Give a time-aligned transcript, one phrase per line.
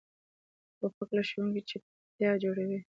[0.77, 2.79] توپک له ښوونځي چپتیا جوړوي.